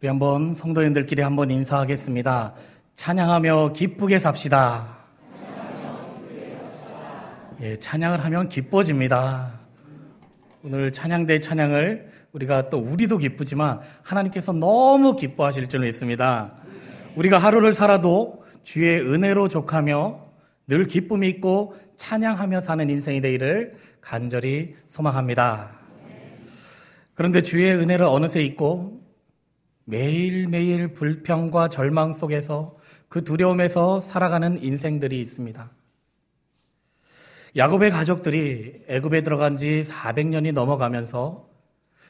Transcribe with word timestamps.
우리 0.00 0.06
한번 0.06 0.54
성도님들끼리 0.54 1.22
한번 1.22 1.50
인사하겠습니다. 1.50 2.54
찬양하며 2.94 3.72
기쁘게 3.72 4.20
삽시다. 4.20 4.96
예, 7.60 7.76
찬양을 7.80 8.24
하면 8.24 8.48
기뻐집니다. 8.48 9.58
오늘 10.62 10.92
찬양대 10.92 11.40
찬양을 11.40 12.12
우리가 12.30 12.68
또 12.68 12.78
우리도 12.78 13.18
기쁘지만 13.18 13.80
하나님께서 14.04 14.52
너무 14.52 15.16
기뻐하실 15.16 15.66
줄 15.66 15.80
믿습니다. 15.80 16.52
우리가 17.16 17.38
하루를 17.38 17.74
살아도 17.74 18.44
주의 18.62 19.00
은혜로 19.00 19.48
족하며 19.48 20.20
늘 20.68 20.86
기쁨이 20.86 21.28
있고 21.28 21.74
찬양하며 21.96 22.60
사는 22.60 22.88
인생이 22.88 23.20
되기를 23.20 23.74
간절히 24.00 24.76
소망합니다. 24.86 25.72
그런데 27.14 27.42
주의 27.42 27.74
은혜를 27.74 28.06
어느새 28.06 28.44
잊고 28.44 29.07
매일매일 29.88 30.92
불평과 30.92 31.68
절망 31.68 32.12
속에서 32.12 32.76
그 33.08 33.24
두려움에서 33.24 34.00
살아가는 34.00 34.62
인생들이 34.62 35.18
있습니다. 35.18 35.70
야곱의 37.56 37.90
가족들이 37.90 38.82
애굽에 38.86 39.22
들어간 39.22 39.56
지 39.56 39.82
400년이 39.86 40.52
넘어가면서 40.52 41.48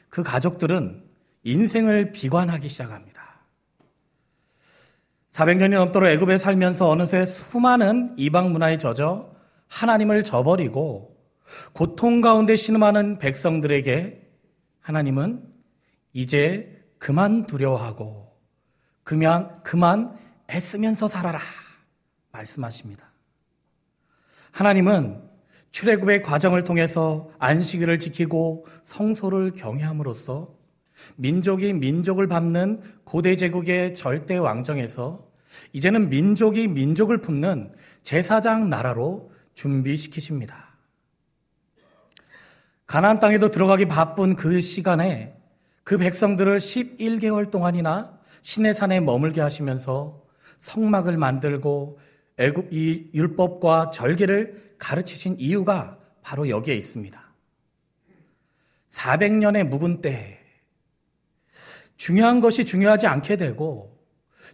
그 0.09 0.23
가족들은 0.23 1.03
인생을 1.43 2.11
비관하기 2.11 2.67
시작합니다. 2.67 3.39
400년이 5.31 5.75
넘도록 5.75 6.09
애굽에 6.09 6.37
살면서 6.37 6.89
어느새 6.89 7.25
수많은 7.25 8.13
이방 8.17 8.51
문화에 8.51 8.77
젖어 8.77 9.33
하나님을 9.67 10.25
저버리고 10.25 11.15
고통 11.71 12.19
가운데 12.19 12.57
신음하는 12.57 13.19
백성들에게 13.19 14.27
하나님은 14.81 15.43
이제 16.11 16.78
그만 16.99 17.47
두려워하고 17.47 18.29
그냥 19.03 19.59
그만 19.63 20.15
애쓰면서 20.49 21.07
살아라 21.07 21.39
말씀하십니다. 22.31 23.09
하나님은 24.51 25.23
출애굽의 25.71 26.23
과정을 26.23 26.63
통해서 26.63 27.29
안식일을 27.39 27.99
지키고 27.99 28.67
성소를 28.83 29.53
경외함으로써 29.53 30.53
민족이 31.15 31.73
민족을 31.73 32.27
밟는 32.27 32.81
고대 33.03 33.35
제국의 33.35 33.95
절대 33.95 34.37
왕정에서 34.37 35.27
이제는 35.73 36.09
민족이 36.09 36.67
민족을 36.67 37.19
품는 37.19 37.71
제사장 38.03 38.69
나라로 38.69 39.31
준비시키십니다. 39.53 40.69
가나안 42.85 43.19
땅에도 43.19 43.49
들어가기 43.49 43.85
바쁜 43.85 44.35
그 44.35 44.61
시간에 44.61 45.38
그 45.83 45.97
백성들을 45.97 46.57
11개월 46.57 47.51
동안이나 47.51 48.19
신의 48.41 48.73
산에 48.73 48.99
머물게 48.99 49.41
하시면서 49.41 50.21
성막을 50.59 51.17
만들고 51.17 51.99
애굽 52.37 52.71
이 52.71 53.09
율법과 53.13 53.91
절개를 53.91 54.75
가르치신 54.77 55.35
이유가 55.39 55.97
바로 56.21 56.47
여기에 56.47 56.75
있습니다. 56.75 57.21
400년의 58.89 59.65
묵은 59.65 60.01
때 60.01 60.39
중요한 61.97 62.39
것이 62.39 62.65
중요하지 62.65 63.07
않게 63.07 63.35
되고 63.35 63.99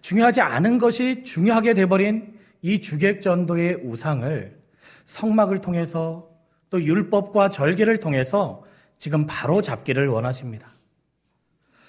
중요하지 0.01 0.41
않은 0.41 0.79
것이 0.79 1.23
중요하게 1.23 1.73
돼버린 1.75 2.37
이 2.61 2.81
주객전도의 2.81 3.81
우상을 3.83 4.59
성막을 5.05 5.61
통해서 5.61 6.29
또 6.69 6.83
율법과 6.83 7.49
절개를 7.49 7.99
통해서 7.99 8.63
지금 8.97 9.25
바로 9.27 9.61
잡기를 9.61 10.07
원하십니다. 10.07 10.74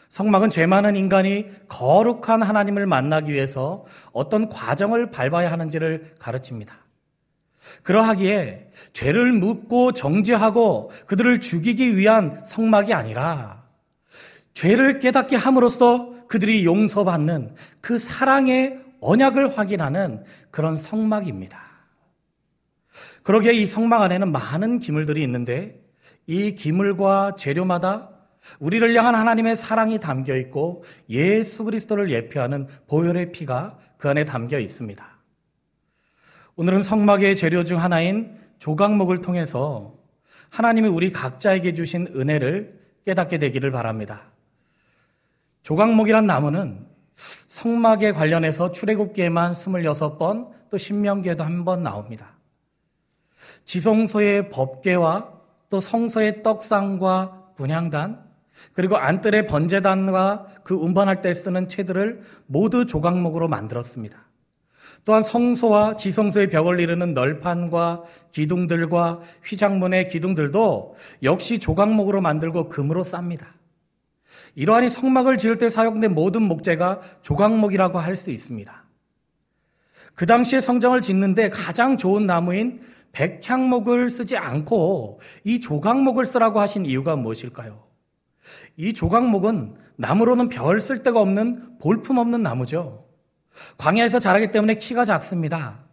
성막은 0.08 0.50
죄 0.50 0.66
많은 0.66 0.96
인간이 0.96 1.46
거룩한 1.68 2.42
하나님을 2.42 2.86
만나기 2.86 3.32
위해서 3.32 3.84
어떤 4.12 4.48
과정을 4.48 5.10
밟아야 5.10 5.50
하는지를 5.50 6.14
가르칩니다. 6.18 6.86
그러하기에 7.82 8.70
죄를 8.92 9.32
묻고 9.32 9.92
정죄하고 9.92 10.90
그들을 11.06 11.40
죽이기 11.40 11.96
위한 11.96 12.42
성막이 12.46 12.94
아니라 12.94 13.64
죄를 14.54 14.98
깨닫게 14.98 15.36
함으로써 15.36 16.14
그들이 16.28 16.64
용서받는 16.64 17.54
그 17.80 17.98
사랑의 17.98 18.80
언약을 19.00 19.58
확인하는 19.58 20.24
그런 20.50 20.76
성막입니다. 20.76 21.60
그러기에 23.22 23.52
이 23.52 23.66
성막 23.66 24.02
안에는 24.02 24.32
많은 24.32 24.78
기물들이 24.78 25.22
있는데 25.24 25.80
이 26.26 26.54
기물과 26.54 27.34
재료마다 27.36 28.15
우리를 28.58 28.94
향한 28.94 29.14
하나님의 29.14 29.56
사랑이 29.56 29.98
담겨 29.98 30.36
있고 30.36 30.84
예수 31.08 31.64
그리스도를 31.64 32.10
예표하는 32.10 32.66
보혈의 32.86 33.32
피가 33.32 33.78
그 33.98 34.08
안에 34.08 34.24
담겨 34.24 34.58
있습니다. 34.58 35.04
오늘은 36.56 36.82
성막의 36.82 37.36
재료 37.36 37.64
중 37.64 37.80
하나인 37.82 38.38
조각목을 38.58 39.20
통해서 39.20 39.94
하나님이 40.50 40.88
우리 40.88 41.12
각자에게 41.12 41.74
주신 41.74 42.06
은혜를 42.16 42.80
깨닫게 43.04 43.38
되기를 43.38 43.70
바랍니다. 43.70 44.22
조각목이란 45.62 46.26
나무는 46.26 46.86
성막에 47.46 48.12
관련해서 48.12 48.70
출애굽기에만 48.72 49.52
26번 49.52 50.50
또 50.70 50.78
신명기에도 50.78 51.44
한 51.44 51.64
번 51.64 51.82
나옵니다. 51.82 52.36
지성소의 53.64 54.50
법계와 54.50 55.32
또 55.70 55.80
성소의 55.80 56.42
떡상과 56.42 57.52
분향단 57.56 58.24
그리고 58.72 58.96
안뜰의 58.96 59.46
번제단과 59.46 60.46
그 60.64 60.74
운반할 60.74 61.22
때 61.22 61.32
쓰는 61.34 61.68
채들을 61.68 62.22
모두 62.46 62.86
조각목으로 62.86 63.48
만들었습니다. 63.48 64.26
또한 65.04 65.22
성소와 65.22 65.94
지성소의 65.94 66.50
벽을 66.50 66.80
이루는 66.80 67.14
널판과 67.14 68.02
기둥들과 68.32 69.20
휘장문의 69.44 70.08
기둥들도 70.08 70.96
역시 71.22 71.58
조각목으로 71.60 72.20
만들고 72.20 72.68
금으로 72.68 73.04
쌉니다. 73.04 73.46
이러한 74.56 74.88
성막을 74.90 75.38
지을 75.38 75.58
때 75.58 75.70
사용된 75.70 76.14
모든 76.14 76.42
목재가 76.42 77.00
조각목이라고 77.22 77.98
할 77.98 78.16
수 78.16 78.30
있습니다. 78.30 78.84
그 80.14 80.24
당시에 80.26 80.60
성정을 80.60 81.02
짓는데 81.02 81.50
가장 81.50 81.96
좋은 81.96 82.26
나무인 82.26 82.80
백향목을 83.12 84.10
쓰지 84.10 84.36
않고 84.36 85.20
이 85.44 85.60
조각목을 85.60 86.26
쓰라고 86.26 86.58
하신 86.58 86.86
이유가 86.86 87.16
무엇일까요? 87.16 87.85
이 88.76 88.92
조각목은 88.92 89.76
나무로는 89.96 90.48
별 90.48 90.80
쓸데가 90.80 91.20
없는 91.20 91.78
볼품 91.78 92.18
없는 92.18 92.42
나무죠. 92.42 93.06
광야에서 93.78 94.18
자라기 94.18 94.50
때문에 94.50 94.74
키가 94.74 95.04
작습니다. 95.04 95.84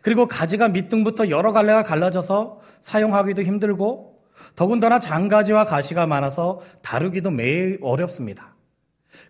그리고 0.00 0.26
가지가 0.26 0.68
밑둥부터 0.68 1.30
여러 1.30 1.52
갈래가 1.52 1.82
갈라져서 1.82 2.60
사용하기도 2.80 3.42
힘들고 3.42 4.22
더군다나 4.56 4.98
장가지와 4.98 5.64
가시가 5.64 6.06
많아서 6.06 6.60
다루기도 6.82 7.30
매우 7.30 7.76
어렵습니다. 7.82 8.54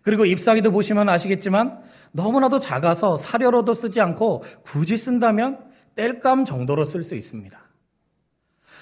그리고 0.03 0.25
잎사귀도 0.25 0.70
보시면 0.70 1.09
아시겠지만 1.09 1.81
너무나도 2.12 2.59
작아서 2.59 3.16
사료로도 3.16 3.75
쓰지 3.75 4.00
않고 4.00 4.44
굳이 4.62 4.97
쓴다면 4.97 5.59
땔감 5.94 6.44
정도로 6.44 6.84
쓸 6.84 7.03
수 7.03 7.14
있습니다. 7.14 7.59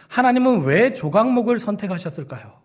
하나님은 0.09 0.62
왜 0.62 0.93
조각목을 0.93 1.59
선택하셨을까요? 1.59 2.61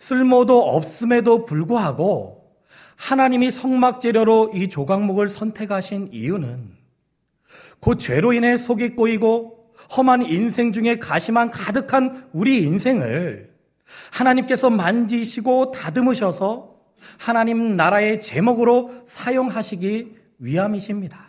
쓸모도 0.00 0.60
없음에도 0.62 1.44
불구하고 1.44 2.56
하나님이 2.96 3.50
성막 3.50 4.00
재료로 4.00 4.52
이 4.54 4.68
조각목을 4.68 5.28
선택하신 5.28 6.08
이유는 6.10 6.70
그 7.82 7.98
죄로 7.98 8.32
인해 8.32 8.56
속이 8.56 8.96
꼬이고 8.96 9.72
험한 9.94 10.24
인생 10.24 10.72
중에 10.72 10.98
가시만 10.98 11.50
가득한 11.50 12.30
우리 12.32 12.62
인생을 12.62 13.52
하나님께서 14.10 14.70
만지시고 14.70 15.72
다듬으셔서 15.72 16.74
하나님 17.18 17.76
나라의 17.76 18.22
제목으로 18.22 19.02
사용하시기 19.04 20.16
위함이십니다. 20.38 21.26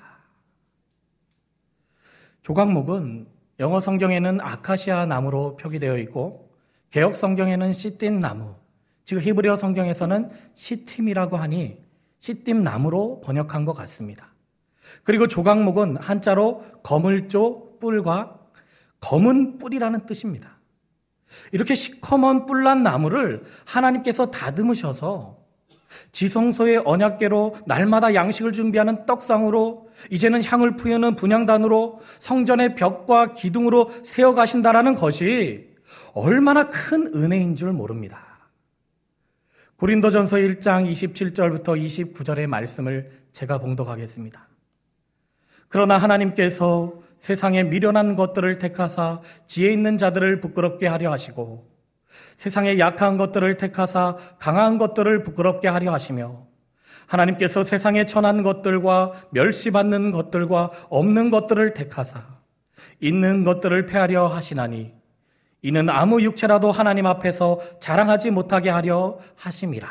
조각목은 2.41 3.27
영어 3.59 3.81
성경에는 3.81 4.39
아카시아 4.39 5.07
나무로 5.07 5.57
표기되어 5.57 5.97
있고 6.00 6.50
개혁 6.89 7.17
성경에는 7.17 7.74
씨띤 7.74 8.19
나무, 8.19 8.60
지금 9.06 9.21
히브리어 9.24 9.56
성경에서는 9.56 10.30
시팀이라고 10.53 11.38
하니 11.38 11.77
시팀 12.19 12.63
나무로 12.63 13.21
번역한 13.21 13.65
것 13.65 13.74
같습니다. 13.74 14.31
그리고 15.03 15.27
조각목은 15.27 15.98
한자로 15.98 16.63
거물조 16.83 17.77
뿔과 17.80 18.39
검은 19.00 19.57
뿔이라는 19.57 20.06
뜻입니다. 20.06 20.57
이렇게 21.51 21.75
시커먼 21.75 22.45
뿔난 22.45 22.83
나무를 22.83 23.44
하나님께서 23.65 24.31
다듬으셔서 24.31 25.42
지성소의 26.12 26.83
언약계로 26.86 27.56
날마다 27.65 28.13
양식을 28.13 28.51
준비하는 28.53 29.06
떡상으로 29.06 29.89
이제는 30.09 30.44
향을 30.44 30.75
푸우는 30.77 31.15
분양단으로 31.15 32.00
성전의 32.19 32.75
벽과 32.75 33.33
기둥으로 33.33 33.92
세워 34.03 34.33
가신다라는 34.33 34.95
것이 34.95 35.69
얼마나 36.13 36.69
큰 36.69 37.07
은혜인 37.13 37.56
줄 37.56 37.74
모릅니다. 37.74 38.30
고린도전서 39.81 40.37
1장 40.37 40.91
27절부터 40.91 41.69
29절의 42.13 42.45
말씀을 42.45 43.09
제가 43.33 43.57
봉독하겠습니다. 43.57 44.47
그러나 45.69 45.97
하나님께서 45.97 46.93
세상에 47.17 47.63
미련한 47.63 48.15
것들을 48.15 48.59
택하사 48.59 49.21
지혜 49.47 49.73
있는 49.73 49.97
자들을 49.97 50.39
부끄럽게 50.39 50.85
하려 50.85 51.11
하시고 51.11 51.67
세상에 52.37 52.77
약한 52.77 53.17
것들을 53.17 53.57
택하사 53.57 54.17
강한 54.37 54.77
것들을 54.77 55.23
부끄럽게 55.23 55.67
하려 55.67 55.91
하시며 55.91 56.45
하나님께서 57.07 57.63
세상에 57.63 58.05
천한 58.05 58.43
것들과 58.43 59.13
멸시받는 59.31 60.11
것들과 60.11 60.69
없는 60.89 61.31
것들을 61.31 61.73
택하사 61.73 62.23
있는 62.99 63.43
것들을 63.43 63.87
패하려 63.87 64.27
하시나니 64.27 65.00
이는 65.61 65.89
아무 65.89 66.21
육체라도 66.21 66.71
하나님 66.71 67.05
앞에서 67.05 67.59
자랑하지 67.79 68.31
못하게 68.31 68.69
하려 68.69 69.19
하심이라. 69.35 69.87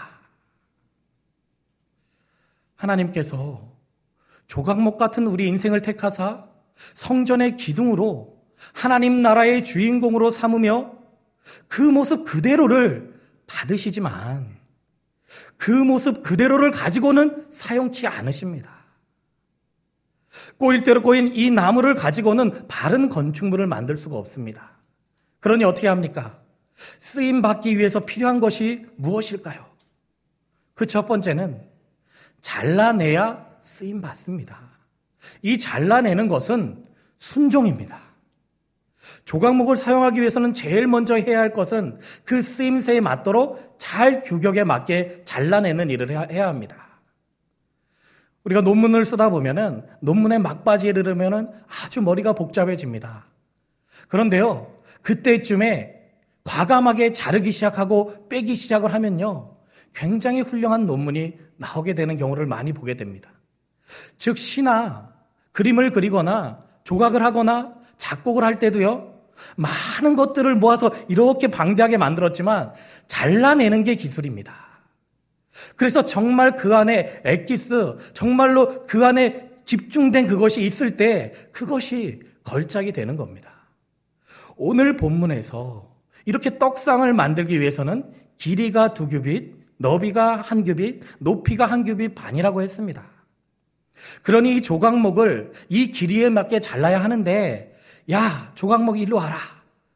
하나님께서 2.74 3.70
조각목 4.46 4.98
같은 4.98 5.26
우리 5.26 5.46
인생을 5.46 5.82
택하사 5.82 6.44
성전의 6.94 7.56
기둥으로 7.56 8.40
하나님 8.72 9.22
나라의 9.22 9.64
주인공으로 9.64 10.30
삼으며 10.30 10.92
그 11.68 11.82
모습 11.82 12.24
그대로를 12.24 13.14
받으시지만 13.46 14.58
그 15.56 15.70
모습 15.70 16.22
그대로를 16.22 16.70
가지고는 16.70 17.46
사용치 17.50 18.06
않으십니다. 18.06 18.70
꼬일 20.58 20.82
대로 20.82 21.02
꼬인 21.02 21.28
이 21.28 21.50
나무를 21.50 21.94
가지고는 21.94 22.66
바른 22.66 23.08
건축물을 23.08 23.66
만들 23.66 23.96
수가 23.96 24.16
없습니다. 24.16 24.79
그러니 25.40 25.64
어떻게 25.64 25.88
합니까? 25.88 26.38
쓰임 26.98 27.42
받기 27.42 27.78
위해서 27.78 28.00
필요한 28.00 28.40
것이 28.40 28.86
무엇일까요? 28.96 29.66
그 30.74 30.86
첫 30.86 31.06
번째는 31.06 31.60
잘라내야 32.40 33.46
쓰임 33.60 34.00
받습니다. 34.00 34.58
이 35.42 35.58
잘라내는 35.58 36.28
것은 36.28 36.86
순종입니다. 37.18 38.00
조각목을 39.26 39.76
사용하기 39.76 40.20
위해서는 40.20 40.54
제일 40.54 40.86
먼저 40.86 41.16
해야 41.16 41.40
할 41.40 41.52
것은 41.52 41.98
그 42.24 42.42
쓰임새에 42.42 43.00
맞도록 43.00 43.76
잘 43.78 44.22
규격에 44.22 44.64
맞게 44.64 45.22
잘라내는 45.26 45.90
일을 45.90 46.30
해야 46.30 46.48
합니다. 46.48 46.76
우리가 48.44 48.62
논문을 48.62 49.04
쓰다 49.04 49.28
보면은 49.28 49.86
논문의 50.00 50.38
막바지에 50.38 50.90
이르면은 50.90 51.50
아주 51.66 52.00
머리가 52.00 52.32
복잡해집니다. 52.32 53.26
그런데요, 54.08 54.79
그때쯤에 55.02 55.96
과감하게 56.44 57.12
자르기 57.12 57.52
시작하고 57.52 58.28
빼기 58.28 58.54
시작을 58.54 58.92
하면요, 58.94 59.56
굉장히 59.94 60.40
훌륭한 60.40 60.86
논문이 60.86 61.38
나오게 61.56 61.94
되는 61.94 62.16
경우를 62.16 62.46
많이 62.46 62.72
보게 62.72 62.96
됩니다. 62.96 63.30
즉, 64.18 64.38
시나 64.38 65.12
그림을 65.52 65.92
그리거나 65.92 66.64
조각을 66.84 67.22
하거나 67.22 67.74
작곡을 67.96 68.44
할 68.44 68.58
때도요, 68.58 69.14
많은 69.56 70.16
것들을 70.16 70.54
모아서 70.56 70.90
이렇게 71.08 71.48
방대하게 71.48 71.96
만들었지만 71.96 72.72
잘라내는 73.08 73.84
게 73.84 73.94
기술입니다. 73.94 74.54
그래서 75.76 76.04
정말 76.04 76.56
그 76.56 76.74
안에 76.76 77.22
엑기스, 77.24 77.96
정말로 78.14 78.86
그 78.86 79.04
안에 79.04 79.50
집중된 79.64 80.26
그것이 80.26 80.62
있을 80.62 80.96
때 80.96 81.32
그것이 81.52 82.20
걸작이 82.44 82.92
되는 82.92 83.16
겁니다. 83.16 83.50
오늘 84.62 84.98
본문에서 84.98 85.90
이렇게 86.26 86.58
떡상을 86.58 87.10
만들기 87.14 87.58
위해서는 87.58 88.12
길이가 88.36 88.92
두 88.92 89.08
규빗, 89.08 89.54
너비가 89.78 90.36
한 90.36 90.64
규빗, 90.64 91.02
높이가 91.18 91.64
한 91.64 91.82
규빗 91.82 92.14
반이라고 92.14 92.60
했습니다. 92.60 93.02
그러니 94.22 94.56
이 94.56 94.62
조각목을 94.62 95.52
이 95.70 95.90
길이에 95.92 96.28
맞게 96.28 96.60
잘라야 96.60 97.02
하는데, 97.02 97.74
야, 98.12 98.52
조각목이 98.54 99.00
일로 99.00 99.16
와라. 99.16 99.38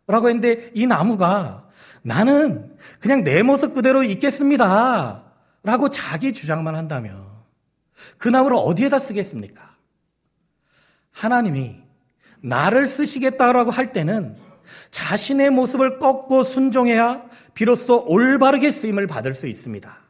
라고 0.07 0.29
했는데 0.29 0.71
이 0.75 0.87
나무가 0.87 1.69
나는 2.03 2.75
그냥 3.01 3.23
내 3.23 3.43
모습 3.43 3.75
그대로 3.75 4.03
있겠습니다. 4.03 5.25
라고 5.63 5.89
자기 5.91 6.33
주장만 6.33 6.75
한다면 6.75 7.23
그 8.17 8.29
나무를 8.29 8.57
어디에다 8.59 8.99
쓰겠습니까? 8.99 9.77
하나님이 11.11 11.77
나를 12.41 12.87
쓰시겠다라고 12.87 13.71
할 13.71 13.93
때는 13.93 14.37
자신의 14.91 15.51
모습을 15.51 15.99
꺾고 15.99 16.45
순종해야 16.45 17.23
비로소 17.55 18.05
올바르게 18.07 18.71
쓰임을 18.71 19.07
받을 19.07 19.35
수 19.35 19.47
있습니다. 19.47 20.05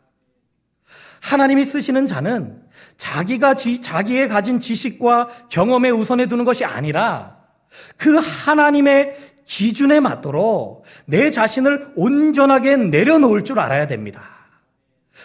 하나님이 1.20 1.64
쓰시는 1.64 2.06
자는 2.06 2.62
자기가 2.98 3.54
지, 3.54 3.80
자기의 3.80 4.28
가진 4.28 4.60
지식과 4.60 5.28
경험에 5.48 5.90
우선해 5.90 6.26
두는 6.26 6.44
것이 6.44 6.64
아니라 6.64 7.36
그 7.96 8.16
하나님의 8.16 9.16
기준에 9.44 10.00
맞도록 10.00 10.84
내 11.06 11.30
자신을 11.30 11.92
온전하게 11.96 12.76
내려놓을 12.76 13.44
줄 13.44 13.58
알아야 13.58 13.86
됩니다. 13.86 14.22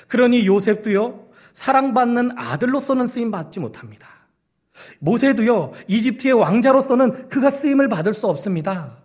그러니 0.07 0.45
요셉도요, 0.45 1.27
사랑받는 1.53 2.37
아들로서는 2.37 3.07
쓰임 3.07 3.31
받지 3.31 3.59
못합니다. 3.59 4.07
모세도요, 4.99 5.73
이집트의 5.87 6.33
왕자로서는 6.33 7.29
그가 7.29 7.49
쓰임을 7.49 7.89
받을 7.89 8.13
수 8.13 8.27
없습니다. 8.27 8.97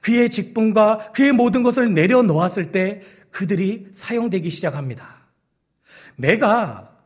그의 0.00 0.30
직분과 0.30 1.12
그의 1.14 1.32
모든 1.32 1.62
것을 1.62 1.94
내려놓았을 1.94 2.72
때 2.72 3.00
그들이 3.30 3.88
사용되기 3.92 4.50
시작합니다. 4.50 5.16
내가 6.16 6.96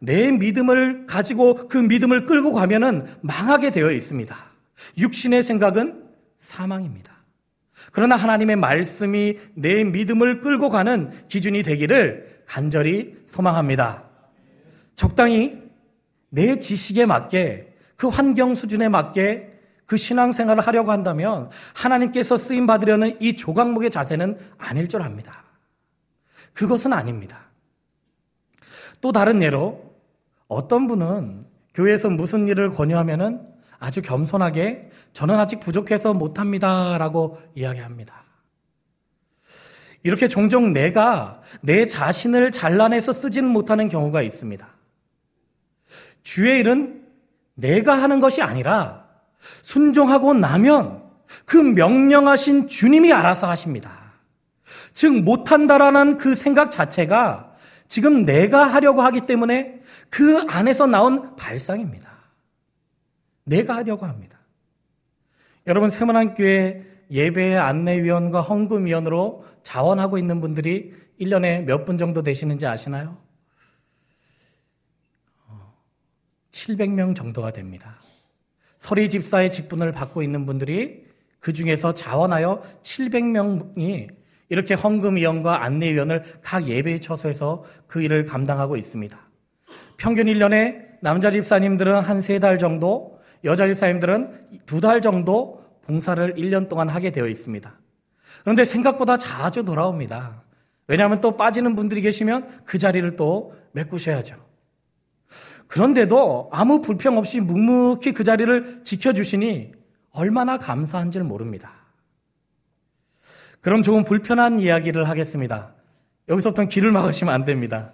내 0.00 0.30
믿음을 0.30 1.06
가지고 1.06 1.68
그 1.68 1.78
믿음을 1.78 2.26
끌고 2.26 2.52
가면은 2.52 3.06
망하게 3.20 3.70
되어 3.70 3.90
있습니다. 3.90 4.36
육신의 4.98 5.42
생각은 5.42 6.04
사망입니다. 6.38 7.12
그러나 7.92 8.16
하나님의 8.16 8.56
말씀이 8.56 9.38
내 9.54 9.84
믿음을 9.84 10.40
끌고 10.40 10.68
가는 10.68 11.10
기준이 11.28 11.62
되기를 11.62 12.42
간절히 12.46 13.16
소망합니다. 13.26 14.04
적당히 14.94 15.56
내 16.30 16.58
지식에 16.58 17.06
맞게 17.06 17.74
그 17.96 18.08
환경 18.08 18.54
수준에 18.54 18.88
맞게 18.88 19.57
그 19.88 19.96
신앙생활을 19.96 20.64
하려고 20.64 20.92
한다면 20.92 21.48
하나님께서 21.74 22.36
쓰임 22.36 22.66
받으려는 22.66 23.16
이 23.22 23.34
조각목의 23.34 23.90
자세는 23.90 24.38
아닐 24.58 24.86
줄 24.86 25.00
압니다. 25.00 25.44
그것은 26.52 26.92
아닙니다. 26.92 27.46
또 29.00 29.12
다른 29.12 29.40
예로 29.40 29.96
어떤 30.46 30.86
분은 30.86 31.46
교회에서 31.72 32.10
무슨 32.10 32.48
일을 32.48 32.70
권유하면은 32.74 33.40
아주 33.78 34.02
겸손하게 34.02 34.90
저는 35.14 35.36
아직 35.36 35.58
부족해서 35.60 36.12
못합니다. 36.12 36.98
라고 36.98 37.38
이야기합니다. 37.54 38.24
이렇게 40.02 40.28
종종 40.28 40.74
내가 40.74 41.40
내 41.62 41.86
자신을 41.86 42.52
잘라내서 42.52 43.14
쓰지는 43.14 43.48
못하는 43.48 43.88
경우가 43.88 44.20
있습니다. 44.20 44.68
주의 46.24 46.60
일은 46.60 47.06
내가 47.54 47.94
하는 47.94 48.20
것이 48.20 48.42
아니라 48.42 49.07
순종하고 49.62 50.34
나면 50.34 51.02
그 51.44 51.56
명령하신 51.56 52.68
주님이 52.68 53.12
알아서 53.12 53.48
하십니다. 53.48 54.12
즉, 54.92 55.22
못한다라는 55.22 56.16
그 56.16 56.34
생각 56.34 56.70
자체가 56.70 57.54
지금 57.86 58.24
내가 58.24 58.66
하려고 58.66 59.02
하기 59.02 59.22
때문에 59.26 59.80
그 60.10 60.44
안에서 60.48 60.86
나온 60.86 61.36
발상입니다. 61.36 62.08
내가 63.44 63.76
하려고 63.76 64.06
합니다. 64.06 64.38
여러분, 65.66 65.90
세문안교회 65.90 66.84
예배 67.10 67.56
안내위원과 67.56 68.42
헌금위원으로 68.42 69.44
자원하고 69.62 70.18
있는 70.18 70.40
분들이 70.40 70.94
1년에 71.20 71.64
몇 71.64 71.84
분 71.84 71.98
정도 71.98 72.22
되시는지 72.22 72.66
아시나요? 72.66 73.16
700명 76.50 77.10
어, 77.10 77.14
정도가 77.14 77.52
됩니다. 77.52 77.98
서리 78.78 79.08
집사의 79.08 79.50
직분을 79.50 79.92
받고 79.92 80.22
있는 80.22 80.46
분들이 80.46 81.04
그 81.40 81.52
중에서 81.52 81.94
자원하여 81.94 82.62
700명이 82.82 84.08
이렇게 84.48 84.74
헌금위원과 84.74 85.62
안내위원을 85.64 86.22
각 86.42 86.66
예배의 86.66 87.00
처소에서 87.00 87.64
그 87.86 88.02
일을 88.02 88.24
감당하고 88.24 88.76
있습니다. 88.76 89.18
평균 89.98 90.26
1년에 90.26 90.86
남자 91.02 91.30
집사님들은 91.30 92.00
한 92.00 92.18
세 92.20 92.38
달 92.40 92.58
정도, 92.58 93.18
여자 93.44 93.66
집사님들은 93.66 94.62
두 94.66 94.80
달 94.80 95.00
정도 95.00 95.62
봉사를 95.82 96.34
1년 96.34 96.68
동안 96.68 96.88
하게 96.88 97.10
되어 97.12 97.28
있습니다. 97.28 97.72
그런데 98.42 98.64
생각보다 98.64 99.16
자주 99.16 99.64
돌아옵니다. 99.64 100.42
왜냐하면 100.86 101.20
또 101.20 101.36
빠지는 101.36 101.76
분들이 101.76 102.00
계시면 102.00 102.62
그 102.64 102.78
자리를 102.78 103.16
또 103.16 103.54
메꾸셔야죠. 103.72 104.36
그런데도 105.68 106.48
아무 106.50 106.80
불평 106.80 107.18
없이 107.18 107.40
묵묵히 107.40 108.12
그 108.12 108.24
자리를 108.24 108.82
지켜주시니 108.84 109.72
얼마나 110.10 110.58
감사한지를 110.58 111.24
모릅니다. 111.24 111.72
그럼 113.60 113.82
조금 113.82 114.04
불편한 114.04 114.60
이야기를 114.60 115.08
하겠습니다. 115.08 115.74
여기서부터는 116.28 116.68
길을 116.68 116.90
막으시면 116.92 117.32
안 117.32 117.44
됩니다. 117.44 117.92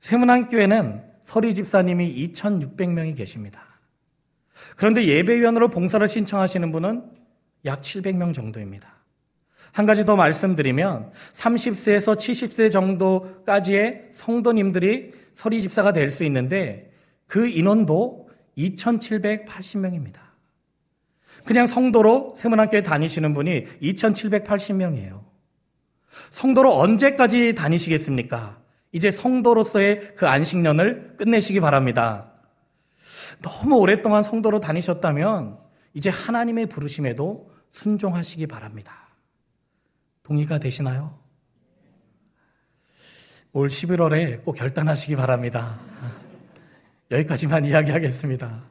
세문안교회는 0.00 1.02
서리 1.24 1.54
집사님이 1.54 2.32
2,600명이 2.32 3.16
계십니다. 3.16 3.62
그런데 4.76 5.04
예배위원으로 5.06 5.68
봉사를 5.68 6.06
신청하시는 6.08 6.70
분은 6.72 7.04
약 7.64 7.80
700명 7.80 8.34
정도입니다. 8.34 8.94
한 9.72 9.86
가지 9.86 10.04
더 10.04 10.14
말씀드리면 10.14 11.12
30세에서 11.32 12.16
70세 12.16 12.70
정도까지의 12.70 14.08
성도님들이 14.12 15.12
서리 15.34 15.60
집사가 15.60 15.92
될 15.92 16.10
수 16.10 16.24
있는데 16.24 16.92
그 17.26 17.46
인원도 17.48 18.30
2,780명입니다. 18.56 20.18
그냥 21.44 21.66
성도로 21.66 22.34
세문학교에 22.36 22.82
다니시는 22.82 23.34
분이 23.34 23.66
2,780명이에요. 23.82 25.24
성도로 26.30 26.78
언제까지 26.78 27.54
다니시겠습니까? 27.54 28.60
이제 28.92 29.10
성도로서의 29.10 30.14
그 30.14 30.28
안식년을 30.28 31.16
끝내시기 31.16 31.60
바랍니다. 31.60 32.32
너무 33.42 33.76
오랫동안 33.76 34.22
성도로 34.22 34.60
다니셨다면 34.60 35.58
이제 35.94 36.10
하나님의 36.10 36.66
부르심에도 36.66 37.50
순종하시기 37.72 38.46
바랍니다. 38.46 39.08
동의가 40.22 40.58
되시나요? 40.58 41.18
올 43.56 43.68
11월에 43.68 44.44
꼭 44.44 44.54
결단하시기 44.54 45.14
바랍니다. 45.14 45.78
여기까지만 47.12 47.64
이야기하겠습니다. 47.66 48.64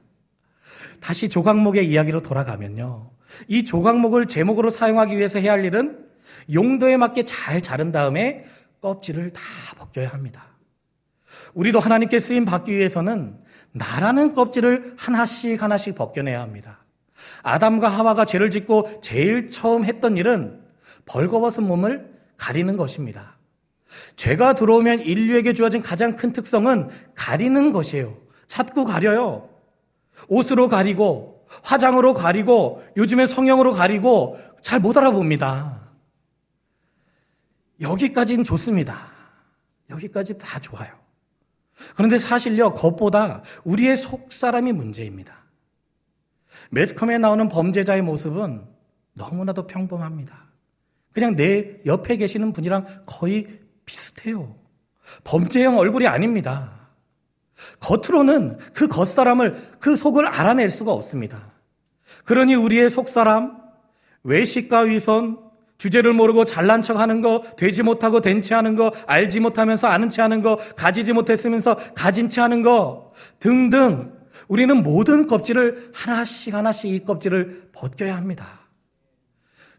다시 0.99 1.29
조각목의 1.29 1.89
이야기로 1.89 2.21
돌아가면요. 2.21 3.09
이 3.47 3.63
조각목을 3.63 4.27
제목으로 4.27 4.69
사용하기 4.69 5.17
위해서 5.17 5.39
해야 5.39 5.53
할 5.53 5.63
일은 5.63 6.05
용도에 6.53 6.97
맞게 6.97 7.23
잘 7.23 7.61
자른 7.61 7.93
다음에 7.93 8.43
껍질을 8.81 9.31
다 9.31 9.41
벗겨야 9.77 10.09
합니다. 10.09 10.43
우리도 11.53 11.79
하나님께 11.79 12.19
쓰임 12.19 12.43
받기 12.43 12.73
위해서는 12.73 13.37
나라는 13.71 14.33
껍질을 14.33 14.95
하나씩 14.97 15.63
하나씩 15.63 15.95
벗겨내야 15.95 16.41
합니다. 16.41 16.83
아담과 17.41 17.87
하와가 17.87 18.25
죄를 18.25 18.51
짓고 18.51 18.99
제일 19.01 19.47
처음 19.47 19.85
했던 19.85 20.17
일은 20.17 20.61
벌거벗은 21.05 21.63
몸을 21.63 22.11
가리는 22.35 22.75
것입니다. 22.75 23.32
죄가 24.15 24.53
들어오면 24.53 25.01
인류에게 25.01 25.53
주어진 25.53 25.81
가장 25.81 26.15
큰 26.15 26.33
특성은 26.33 26.89
가리는 27.15 27.73
것이에요. 27.73 28.17
자꾸 28.47 28.85
가려요. 28.85 29.50
옷으로 30.27 30.69
가리고, 30.69 31.45
화장으로 31.63 32.13
가리고, 32.13 32.83
요즘에 32.97 33.27
성형으로 33.27 33.73
가리고, 33.73 34.38
잘 34.62 34.79
못 34.79 34.97
알아봅니다. 34.97 35.81
여기까지는 37.81 38.43
좋습니다. 38.43 39.12
여기까지 39.89 40.38
다 40.38 40.59
좋아요. 40.59 40.91
그런데 41.95 42.17
사실요, 42.17 42.73
그것보다 42.73 43.43
우리의 43.63 43.97
속 43.97 44.31
사람이 44.31 44.71
문제입니다. 44.71 45.35
매스컴에 46.69 47.17
나오는 47.17 47.50
범죄자의 47.50 48.01
모습은 48.01 48.65
너무나도 49.13 49.67
평범합니다. 49.67 50.45
그냥 51.12 51.35
내 51.35 51.79
옆에 51.85 52.17
계시는 52.17 52.53
분이랑 52.53 53.03
거의 53.05 53.59
비슷해요. 53.85 54.55
범죄형 55.23 55.77
얼굴이 55.77 56.07
아닙니다. 56.07 56.71
겉으로는 57.79 58.57
그 58.73 58.87
겉사람을, 58.87 59.77
그 59.79 59.95
속을 59.95 60.25
알아낼 60.25 60.69
수가 60.69 60.91
없습니다. 60.91 61.51
그러니 62.25 62.55
우리의 62.55 62.89
속사람, 62.89 63.61
외식과 64.23 64.81
위선, 64.81 65.39
주제를 65.77 66.13
모르고 66.13 66.45
잘난 66.45 66.81
척 66.81 66.97
하는 66.97 67.21
거, 67.21 67.41
되지 67.57 67.83
못하고 67.83 68.21
된 68.21 68.41
채 68.41 68.55
하는 68.55 68.75
거, 68.75 68.91
알지 69.05 69.39
못하면서 69.41 69.87
아는 69.87 70.09
채 70.09 70.21
하는 70.21 70.41
거, 70.41 70.55
가지지 70.75 71.13
못했으면서 71.13 71.75
가진 71.93 72.29
채 72.29 72.41
하는 72.41 72.61
거, 72.61 73.11
등등. 73.39 74.13
우리는 74.47 74.83
모든 74.83 75.27
껍질을 75.27 75.91
하나씩 75.93 76.53
하나씩 76.53 76.91
이 76.91 77.03
껍질을 77.03 77.69
벗겨야 77.73 78.15
합니다. 78.15 78.61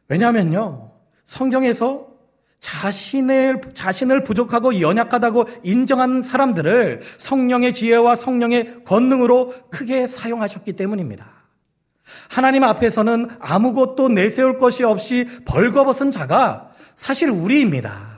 왜냐하면요. 0.08 0.92
성경에서 1.25 2.13
자신을, 2.64 3.61
자신을 3.75 4.25
부족하고 4.25 4.80
연약하다고 4.80 5.44
인정한 5.64 6.23
사람들을 6.23 7.02
성령의 7.18 7.75
지혜와 7.75 8.16
성령의 8.16 8.85
권능으로 8.87 9.52
크게 9.68 10.06
사용하셨기 10.06 10.73
때문입니다. 10.73 11.26
하나님 12.30 12.64
앞에서는 12.64 13.28
아무것도 13.38 14.09
내세울 14.09 14.59
것이 14.59 14.83
없이 14.83 15.26
벌거벗은 15.44 16.11
자가 16.11 16.71
사실 16.97 17.28
우리입니다. 17.28 18.14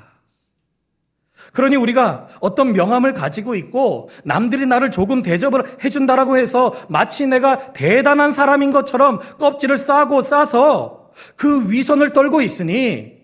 그러니 1.53 1.75
우리가 1.75 2.29
어떤 2.41 2.73
명함을 2.73 3.15
가지고 3.15 3.57
있고 3.57 4.11
남들이 4.23 4.67
나를 4.67 4.93
조금 4.93 5.23
대접을 5.23 5.83
해준다라고 5.83 6.37
해서 6.37 6.73
마치 6.88 7.26
내가 7.26 7.73
대단한 7.73 8.31
사람인 8.31 8.71
것처럼 8.71 9.19
껍질을 9.38 9.79
싸고 9.79 10.23
싸서 10.23 11.11
그 11.35 11.69
위선을 11.69 12.12
떨고 12.12 12.43
있으니 12.43 13.16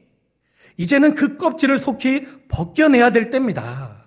이제는 0.76 1.14
그 1.14 1.36
껍질을 1.36 1.78
속히 1.78 2.26
벗겨내야 2.48 3.10
될 3.10 3.30
때입니다. 3.30 4.02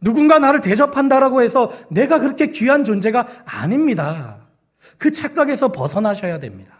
누군가 0.00 0.38
나를 0.38 0.60
대접한다라고 0.60 1.42
해서 1.42 1.72
내가 1.90 2.18
그렇게 2.18 2.50
귀한 2.50 2.84
존재가 2.84 3.26
아닙니다. 3.44 4.46
그 4.98 5.12
착각에서 5.12 5.72
벗어나셔야 5.72 6.40
됩니다. 6.40 6.74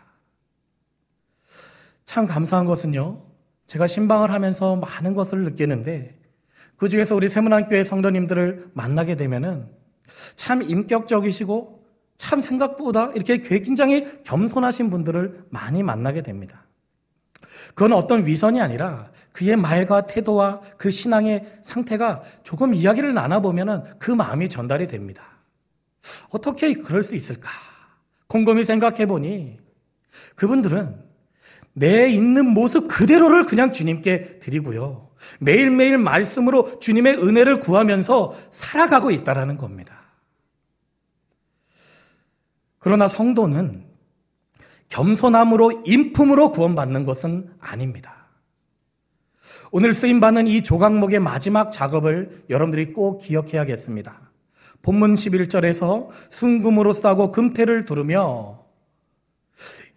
참 2.04 2.26
감사한 2.26 2.66
것은요, 2.66 3.23
제가 3.66 3.87
신방을 3.87 4.31
하면서 4.31 4.76
많은 4.76 5.14
것을 5.14 5.45
느끼는데, 5.45 6.19
그 6.76 6.88
중에서 6.88 7.14
우리 7.16 7.28
세문안교회 7.28 7.83
성도님들을 7.83 8.73
만나게 8.75 9.16
되면은 9.16 9.69
참 10.37 10.61
인격적이시고 10.61 11.85
참 12.16 12.40
생각보다 12.40 13.11
이렇게 13.14 13.40
굉장히 13.40 14.23
겸손하신 14.25 14.90
분들을 14.90 15.47
많이 15.50 15.83
만나게 15.83 16.23
됩니다. 16.23 16.63
그건 17.75 17.93
어떤 17.93 18.25
위선이 18.25 18.61
아니라 18.61 19.11
그의 19.33 19.57
말과 19.57 20.07
태도와 20.07 20.61
그 20.76 20.90
신앙의 20.90 21.45
상태가 21.64 22.23
조금 22.45 22.73
이야기를 22.73 23.14
나눠보면 23.14 23.99
그 23.99 24.12
마음이 24.12 24.49
전달이 24.49 24.87
됩니다. 24.87 25.25
어떻게 26.31 26.75
그럴 26.75 27.02
수 27.02 27.16
있을까? 27.16 27.50
곰곰이 28.28 28.64
생각해 28.64 29.07
보니 29.07 29.59
그분들은 30.37 31.02
내 31.73 32.09
있는 32.09 32.47
모습 32.47 32.87
그대로를 32.87 33.45
그냥 33.45 33.73
주님께 33.73 34.38
드리고요. 34.38 35.11
매일매일 35.40 35.99
말씀으로 35.99 36.78
주님의 36.78 37.16
은혜를 37.16 37.59
구하면서 37.59 38.35
살아가고 38.50 39.11
있다라는 39.11 39.57
겁니다. 39.57 40.02
그러나 42.78 43.09
성도는 43.09 43.85
겸손함으로 44.88 45.83
인품으로 45.85 46.53
구원받는 46.53 47.05
것은 47.05 47.50
아닙니다. 47.61 48.29
오늘 49.71 49.93
쓰임받는 49.93 50.47
이 50.47 50.62
조각목의 50.62 51.19
마지막 51.19 51.73
작업을 51.73 52.45
여러분들이 52.49 52.93
꼭 52.93 53.23
기억해야겠습니다. 53.23 54.21
본문 54.83 55.17
11절에서 55.17 56.09
순금으로 56.31 56.93
싸고 56.93 57.33
금태를 57.33 57.85
두르며 57.85 58.64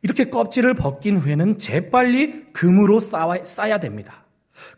이렇게 0.01 0.29
껍질을 0.29 0.73
벗긴 0.73 1.17
후에는 1.17 1.57
재빨리 1.57 2.53
금으로 2.53 2.99
싸야, 2.99 3.79
됩니다. 3.79 4.23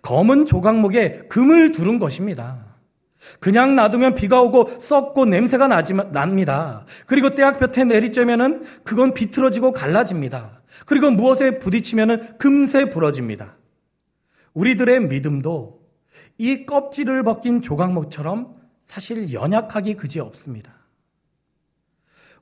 검은 0.02 0.46
조각목에 0.46 1.28
금을 1.30 1.72
두른 1.72 2.00
것입니다. 2.00 2.69
그냥 3.40 3.76
놔두면 3.76 4.16
비가 4.16 4.42
오고 4.42 4.80
썩고 4.80 5.26
냄새가 5.26 5.68
나지, 5.68 5.94
납니다. 5.94 6.86
그리고 7.06 7.36
떼약볕에 7.36 7.84
내리쬐면은 7.84 8.64
그건 8.84 9.14
비틀어지고 9.14 9.72
갈라집니다. 9.72 10.62
그리고 10.86 11.12
무엇에 11.12 11.60
부딪히면은 11.60 12.38
금세 12.38 12.90
부러집니다. 12.90 13.58
우리들의 14.54 15.08
믿음도 15.08 15.80
이 16.38 16.66
껍질을 16.66 17.24
벗긴 17.24 17.62
조각목처럼 17.62 18.56
사실 18.86 19.34
연약하기 19.34 19.96
그지 19.96 20.20
없습니다. 20.20 20.74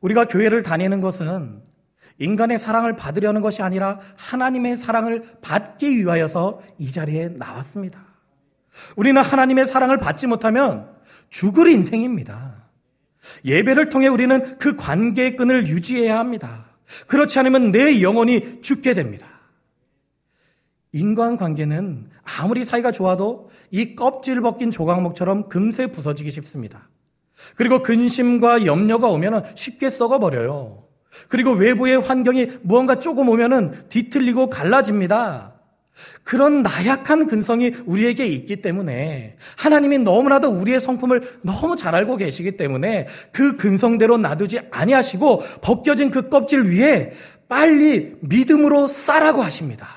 우리가 0.02 0.26
교회를 0.26 0.62
다니는 0.62 1.02
것은 1.02 1.62
인간의 2.20 2.60
사랑을 2.60 2.96
받으려는 2.96 3.42
것이 3.42 3.62
아니라 3.62 4.00
하나님의 4.16 4.78
사랑을 4.78 5.24
받기 5.42 5.98
위하여서 5.98 6.62
이 6.78 6.92
자리에 6.92 7.30
나왔습니다. 7.30 8.07
우리는 8.96 9.22
하나님의 9.22 9.68
사랑을 9.68 9.98
받지 9.98 10.28
못하면 10.28 10.90
죽을 11.30 11.68
인생입니다. 11.68 12.68
예배를 13.46 13.90
통해 13.90 14.08
우리는 14.08 14.58
그 14.58 14.76
관계의 14.76 15.36
끈을 15.36 15.68
유지해야 15.68 16.18
합니다. 16.18 16.66
그렇지 17.08 17.38
않으면 17.40 17.72
내 17.72 18.02
영혼이 18.02 18.62
죽게 18.62 18.94
됩니다. 18.94 19.28
인간 20.94 21.38
관계는 21.38 22.10
아무리 22.24 22.66
사이가 22.66 22.92
좋아도 22.92 23.50
이 23.72 23.96
껍질 23.96 24.42
벗긴 24.42 24.72
조각목처럼 24.72 25.50
금세 25.50 25.88
부서지기 25.88 26.32
쉽습니다. 26.32 26.90
그리고 27.56 27.84
근심과 27.84 28.66
염려가 28.66 29.08
오면 29.08 29.46
쉽게 29.56 29.90
썩어버려요. 29.90 30.86
그리고 31.28 31.52
외부의 31.52 32.00
환경이 32.00 32.48
무언가 32.62 33.00
조금 33.00 33.30
오면은 33.30 33.90
뒤틀리고 33.90 34.50
갈라집니다. 34.50 35.57
그런 36.24 36.62
나약한 36.62 37.26
근성이 37.28 37.74
우리에게 37.86 38.26
있기 38.26 38.62
때문에 38.62 39.38
하나님이 39.58 40.00
너무나도 40.00 40.50
우리의 40.50 40.80
성품을 40.80 41.40
너무 41.42 41.76
잘 41.76 41.96
알고 41.96 42.18
계시기 42.18 42.58
때문에 42.58 43.08
그 43.32 43.58
근성대로 43.58 44.18
놔두지 44.18 44.62
아니하시고 44.72 45.44
벗겨진 45.62 46.12
그 46.12 46.30
껍질 46.30 46.64
위에 46.64 47.12
빨리 47.48 48.16
믿음으로 48.22 48.88
싸라고 48.88 49.42
하십니다. 49.42 49.88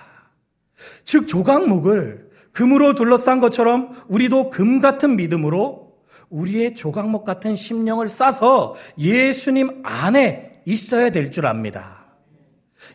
즉 1.04 1.26
조각목을 1.26 2.30
금으로 2.52 2.94
둘러싼 2.94 3.40
것처럼 3.40 3.90
우리도 4.08 4.50
금 4.50 4.80
같은 4.80 5.16
믿음으로 5.16 5.90
우리의 6.28 6.76
조각목 6.76 7.24
같은 7.24 7.56
심령을 7.56 8.08
싸서 8.08 8.74
예수님 8.98 9.80
안에 9.82 10.62
있어야 10.64 11.10
될 11.10 11.30
줄 11.30 11.46
압니다. 11.46 11.99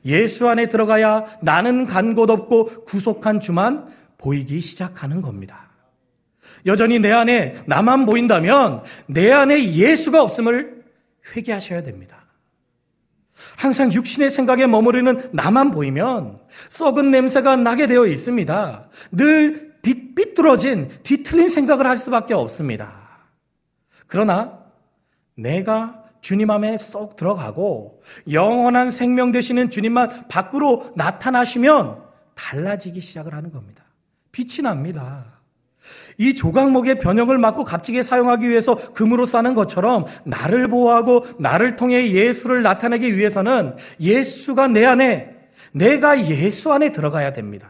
예수 0.06 0.48
안에 0.50 0.68
들어가야 0.68 1.26
나는 1.42 1.86
간 1.86 2.16
곳 2.16 2.30
없고 2.30 2.86
구속한 2.86 3.42
주만 3.42 3.88
보이기 4.18 4.62
시작하는 4.62 5.22
겁니다. 5.22 5.70
여전히 6.66 7.00
내 7.00 7.12
안에 7.12 7.64
나만 7.68 8.06
보인다면 8.06 8.84
내 9.08 9.32
안에 9.32 9.74
예수가 9.74 10.22
없음을 10.24 10.84
회개하셔야 11.36 11.84
됩니다. 11.84 12.26
항상 13.58 13.92
육신의 13.92 14.30
생각에 14.30 14.66
머무르는 14.66 15.30
나만 15.34 15.72
보이면 15.72 16.40
썩은 16.70 17.12
냄새가 17.12 17.58
나게 17.58 17.88
되어 17.88 18.06
있습니다. 18.08 18.90
늘 19.12 19.74
삐, 19.82 20.16
삐뚤어진 20.16 20.90
뒤틀린 21.04 21.50
생각을 21.50 21.86
할 21.86 21.98
수밖에 21.98 22.34
없습니다. 22.34 23.06
그러나 24.08 24.60
내가 25.36 26.05
주님 26.26 26.50
안에 26.50 26.80
쏙 26.80 27.18
들어가고 27.18 28.02
영원한 28.32 28.90
생명 28.90 29.32
되시는 29.32 29.70
주님만 29.70 30.28
밖으로 30.28 30.92
나타나시면 30.96 31.98
달라지기 32.34 33.00
시작을 33.00 33.36
하는 33.36 33.52
겁니다. 33.52 33.84
빛이 34.32 34.64
납니다. 34.64 35.26
이 36.18 36.34
조각목의 36.34 36.98
변형을 36.98 37.38
막고 37.38 37.64
값지게 37.64 38.02
사용하기 38.02 38.50
위해서 38.50 38.74
금으로 38.94 39.28
싸는 39.28 39.54
것처럼 39.54 40.06
나를 40.24 40.68
보호하고 40.68 41.28
나를 41.38 41.76
통해 41.76 42.10
예수를 42.10 42.64
나타내기 42.64 43.16
위해서는 43.16 43.76
예수가 44.00 44.70
내 44.70 44.84
안에 44.84 45.36
내가 45.74 46.26
예수 46.28 46.74
안에 46.74 46.92
들어가야 46.92 47.34
됩니다. 47.34 47.70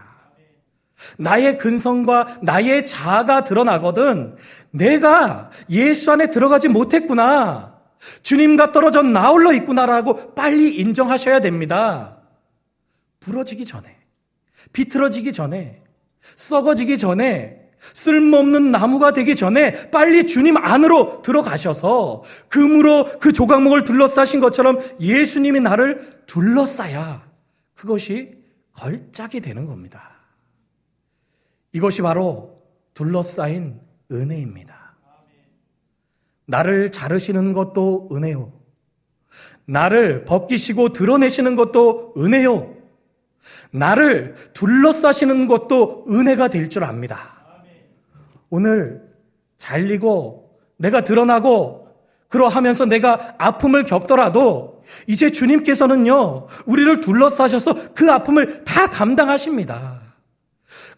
나의 1.18 1.58
근성과 1.58 2.38
나의 2.42 2.86
자아가 2.86 3.44
드러나거든 3.44 4.38
내가 4.72 5.50
예수 5.70 6.14
안에 6.14 6.30
들어가지 6.30 6.70
못했구나. 6.70 7.75
주님과 8.24 8.72
떨어져 8.72 9.02
나홀로 9.02 9.54
있구나라고 9.54 10.34
빨리 10.34 10.76
인정하셔야 10.76 11.42
됩니다. 11.42 12.22
부러지기 13.20 13.66
전에, 13.66 13.98
비틀어지기 14.74 15.34
전에, 15.34 15.84
썩어지기 16.36 16.98
전에, 16.98 17.66
쓸모없는 17.94 18.72
나무가 18.72 19.14
되기 19.14 19.36
전에 19.36 19.90
빨리 19.92 20.26
주님 20.26 20.58
안으로 20.58 21.22
들어가셔서 21.22 22.24
금으로 22.48 23.20
그 23.20 23.32
조각목을 23.32 23.86
둘러싸신 23.86 24.40
것처럼 24.40 24.80
예수님이 25.00 25.60
나를 25.60 26.24
둘러싸야 26.26 27.24
그것이 27.76 28.36
걸작이 28.74 29.40
되는 29.40 29.66
겁니다. 29.66 30.16
이것이 31.74 32.02
바로 32.02 32.62
둘러싸인 32.94 33.80
은혜입니다. 34.12 34.85
나를 36.46 36.92
자르시는 36.92 37.54
것도 37.54 38.10
은혜요. 38.12 38.52
나를 39.66 40.25
벗기시고 40.25 40.94
드러내시는 40.94 41.56
것도 41.56 42.14
은혜요. 42.18 42.74
나를 43.72 44.36
둘러싸시는 44.54 45.48
것도 45.48 46.06
은혜가 46.10 46.48
될 46.50 46.70
줄 46.70 46.84
압니다. 46.84 47.34
오늘 48.50 49.02
잘리고 49.58 50.52
내가 50.78 51.04
드러나고 51.04 51.88
그러하면서 52.28 52.86
내가 52.86 53.36
아픔을 53.38 53.84
겪더라도 53.84 54.84
이제 55.08 55.31
주님께서는요, 55.31 56.48
우리를 56.66 57.01
둘러싸셔서 57.01 57.94
그 57.94 58.12
아픔을 58.12 58.64
다 58.66 58.88
감당하십니다. 58.90 59.95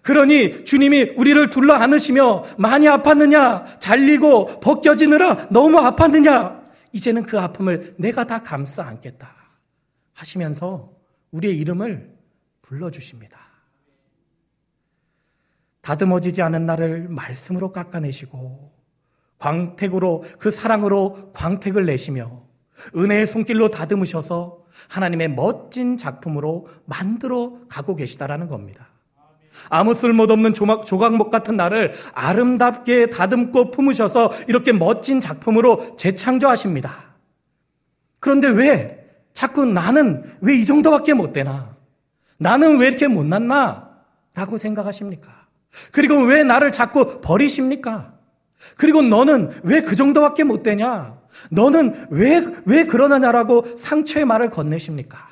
그러니 0.08 0.64
주님이 0.64 1.16
우리를 1.18 1.50
둘러 1.50 1.74
안으시며 1.74 2.46
많이 2.58 2.86
아팠느냐? 2.86 3.78
잘리고 3.82 4.62
벗겨지느라 4.62 5.50
너무 5.50 5.80
아팠느냐? 5.80 6.66
이제는 6.94 7.24
그 7.24 7.38
아픔을 7.38 7.94
내가 7.98 8.26
다 8.26 8.42
감싸 8.42 8.86
안겠다. 8.86 9.36
하시면서 10.14 10.94
우리의 11.32 11.58
이름을 11.58 12.10
불러주십니다. 12.62 13.38
다듬어지지 15.82 16.42
않은 16.42 16.66
나를 16.66 17.10
말씀으로 17.10 17.74
깎아내시고 17.74 18.72
광택으로 19.40 20.24
그 20.40 20.52
사랑으로 20.52 21.34
광택을 21.34 21.86
내시며 21.86 22.44
은혜의 22.96 23.28
손길로 23.28 23.72
다듬으셔서 23.72 24.64
하나님의 24.88 25.32
멋진 25.32 25.98
작품으로 25.98 26.70
만들어 26.86 27.60
가고 27.68 27.98
계시다라는 27.98 28.48
겁니다. 28.48 28.87
아무 29.70 29.94
쓸모없는 29.94 30.54
조각, 30.54 30.86
조각목 30.86 31.32
같은 31.32 31.58
나를 31.58 31.92
아름답게 32.14 33.10
다듬고 33.10 33.72
품으셔서 33.72 34.32
이렇게 34.48 34.72
멋진 34.72 35.20
작품으로 35.20 35.96
재창조하십니다. 35.98 36.94
그런데 38.20 38.48
왜 38.48 39.06
자꾸 39.34 39.66
나는 39.66 40.24
왜 40.42 40.56
이 40.58 40.66
정도밖에 40.66 41.14
못 41.14 41.32
되나? 41.34 41.76
나는 42.38 42.78
왜 42.78 42.88
이렇게 42.88 43.08
못났나? 43.08 43.90
라고 44.34 44.58
생각하십니까? 44.58 45.48
그리고 45.92 46.20
왜 46.22 46.44
나를 46.44 46.72
자꾸 46.72 47.22
버리십니까? 47.22 48.14
그리고 48.78 49.02
너는 49.02 49.52
왜 49.64 49.82
그 49.82 49.96
정도밖에 49.96 50.44
못 50.44 50.64
되냐? 50.64 51.18
너는 51.52 52.08
왜, 52.10 52.44
왜 52.66 52.86
그러느냐라고 52.86 53.76
상처의 53.78 54.26
말을 54.26 54.50
건네십니까? 54.50 55.28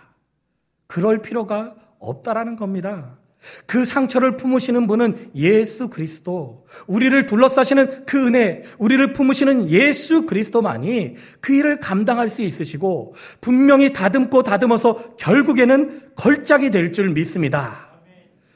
그럴 0.87 1.21
필요가 1.21 1.73
없다라는 1.99 2.55
겁니다. 2.55 3.17
그 3.65 3.85
상처를 3.85 4.37
품으시는 4.37 4.87
분은 4.87 5.31
예수 5.35 5.89
그리스도, 5.89 6.65
우리를 6.87 7.25
둘러싸시는 7.25 8.05
그 8.05 8.27
은혜, 8.27 8.63
우리를 8.77 9.13
품으시는 9.13 9.69
예수 9.69 10.25
그리스도만이 10.25 11.15
그 11.41 11.53
일을 11.53 11.79
감당할 11.79 12.29
수 12.29 12.41
있으시고 12.41 13.15
분명히 13.41 13.93
다듬고 13.93 14.43
다듬어서 14.43 15.15
결국에는 15.17 16.01
걸작이 16.15 16.71
될 16.71 16.91
줄 16.91 17.09
믿습니다. 17.09 17.89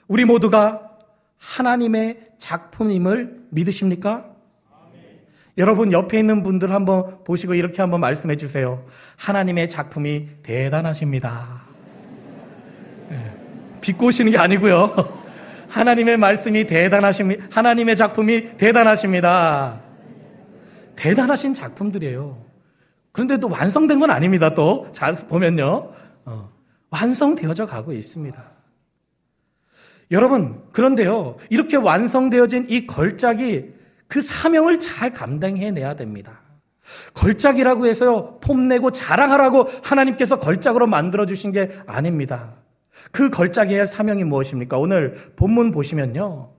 우리 0.08 0.24
모두가 0.26 0.82
하나님의 1.38 2.20
작품임을 2.38 3.42
믿으십니까? 3.50 4.26
여러분 5.58 5.92
옆에 5.92 6.20
있는 6.20 6.42
분들 6.42 6.72
한번 6.72 7.24
보시고 7.26 7.54
이렇게 7.54 7.82
한번 7.82 8.00
말씀해 8.00 8.38
주세요. 8.38 8.86
하나님의 9.18 9.68
작품이 9.68 10.28
대단하십니다. 10.42 11.69
비꼬시는 13.82 14.32
게 14.32 14.38
아니고요. 14.38 14.94
하나님의 15.70 16.18
말씀이 16.18 16.66
대단하십니다. 16.66 17.46
하나님의 17.52 17.96
작품이 17.96 18.58
대단하십니다. 18.58 19.82
대단하신 20.96 21.54
작품들이에요. 21.54 22.44
그런데 23.12 23.38
또 23.38 23.50
완성된 23.50 24.00
건 24.00 24.12
아닙니다. 24.12 24.54
또, 24.54 24.88
잘 24.92 25.14
보면요. 25.14 25.92
어, 26.26 26.50
완성되어져 26.90 27.66
가고 27.66 27.94
있습니다. 27.94 28.44
여러분, 30.12 30.64
그런데요. 30.72 31.38
이렇게 31.50 31.78
완성되어진 31.78 32.66
이 32.70 32.88
걸작이 32.88 33.74
그 34.08 34.22
사명을 34.22 34.80
잘 34.80 35.14
감당해내야 35.14 35.96
됩니다. 35.96 36.42
걸작이라고 37.14 37.86
해서요, 37.86 38.40
폼내고 38.40 38.92
자랑하라고 38.92 39.68
하나님께서 39.84 40.40
걸작으로 40.40 40.88
만들어주신 40.88 41.52
게 41.52 41.72
아닙니다. 41.86 42.56
그 43.12 43.30
걸작의 43.30 43.88
사명이 43.88 44.24
무엇입니까? 44.24 44.78
오늘 44.78 45.32
본문 45.36 45.72
보시면요. 45.72 46.52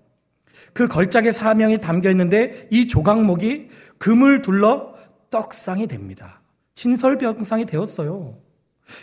그 0.73 0.89
걸작의 0.89 1.33
사명이 1.33 1.81
담겨 1.81 2.11
있는데 2.11 2.69
이 2.71 2.87
조각목이 2.87 3.69
금을 3.99 4.43
둘러 4.43 4.95
떡상이 5.31 5.87
됩니다. 5.87 6.41
진설병상이 6.75 7.67
되었어요. 7.67 8.37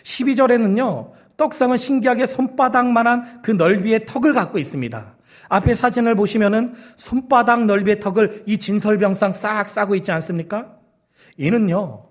12절에는요, 0.03 1.11
떡상은 1.37 1.77
신기하게 1.77 2.27
손바닥만한 2.27 3.41
그 3.41 3.51
넓이의 3.51 4.05
턱을 4.05 4.33
갖고 4.33 4.57
있습니다. 4.57 5.15
앞에 5.49 5.75
사진을 5.75 6.15
보시면은 6.15 6.73
손바닥 6.97 7.65
넓이의 7.65 7.99
턱을 7.99 8.43
이 8.47 8.57
진설병상 8.57 9.33
싹 9.33 9.69
싸고 9.69 9.95
있지 9.95 10.11
않습니까? 10.11 10.75
이는요, 11.37 12.05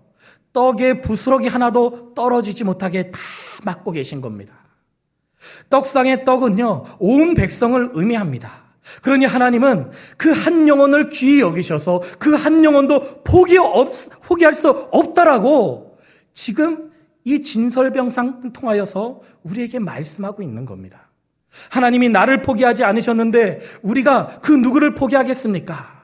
떡의 0.53 1.03
부스러기 1.03 1.49
하나도 1.49 2.15
떨어지지 2.15 2.65
못하게 2.65 3.11
다 3.11 3.19
막고 3.65 3.91
계신 3.91 4.21
겁니다. 4.21 4.55
떡상의 5.71 6.25
떡은요, 6.25 6.85
온 6.99 7.35
백성을 7.35 7.91
의미합니다. 7.93 8.65
그러니 9.03 9.25
하나님은 9.27 9.91
그 10.17 10.31
한 10.33 10.69
영혼을 10.69 11.09
귀히 11.11 11.41
여기셔서 11.41 12.03
그 12.19 12.37
한 12.37 12.63
영혼도 12.65 13.23
포기 13.25 13.59
없, 13.59 13.93
포기할 14.23 14.55
수 14.55 14.69
없다라고 14.69 15.99
지금 16.35 16.93
이 17.25 17.43
진설병상 17.43 18.53
통하여서 18.53 19.21
우리에게 19.43 19.81
말씀하고 19.81 20.43
있는 20.43 20.65
겁니다. 20.65 21.11
하나님이 21.71 22.11
나를 22.11 22.43
포기하지 22.43 22.85
않으셨는데 22.85 23.61
우리가 23.83 24.41
그 24.43 24.53
누구를 24.53 24.95
포기하겠습니까? 24.95 25.96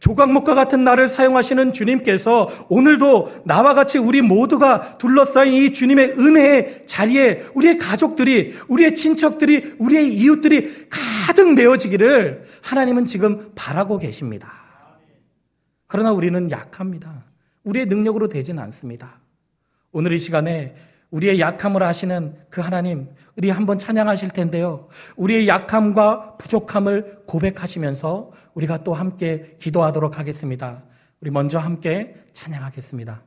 조각목과 0.00 0.54
같은 0.54 0.84
나를 0.84 1.08
사용하시는 1.08 1.72
주님께서 1.72 2.66
오늘도 2.68 3.42
나와 3.44 3.74
같이 3.74 3.98
우리 3.98 4.22
모두가 4.22 4.98
둘러싸인 4.98 5.52
이 5.52 5.72
주님의 5.72 6.12
은혜의 6.18 6.86
자리에 6.86 7.44
우리의 7.54 7.78
가족들이, 7.78 8.54
우리의 8.68 8.94
친척들이, 8.94 9.74
우리의 9.78 10.12
이웃들이 10.12 10.88
가득 10.88 11.54
메워지기를 11.54 12.44
하나님은 12.62 13.06
지금 13.06 13.52
바라고 13.54 13.98
계십니다. 13.98 14.52
그러나 15.86 16.12
우리는 16.12 16.50
약합니다. 16.50 17.24
우리의 17.64 17.86
능력으로 17.86 18.28
되지는 18.28 18.62
않습니다. 18.64 19.20
오늘 19.90 20.12
이 20.12 20.18
시간에 20.18 20.74
우리의 21.10 21.40
약함을 21.40 21.82
아시는 21.82 22.36
그 22.50 22.60
하나님, 22.60 23.08
우리 23.36 23.50
한번 23.50 23.78
찬양하실 23.78 24.30
텐데요. 24.30 24.88
우리의 25.16 25.48
약함과 25.48 26.36
부족함을 26.36 27.22
고백하시면서 27.26 28.30
우리가 28.54 28.84
또 28.84 28.94
함께 28.94 29.56
기도하도록 29.58 30.18
하겠습니다. 30.18 30.82
우리 31.20 31.30
먼저 31.30 31.58
함께 31.58 32.14
찬양하겠습니다. 32.32 33.22